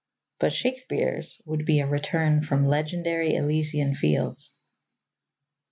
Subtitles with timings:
[0.39, 4.51] But Shakespeare's would be a return from legendary Elysian fields.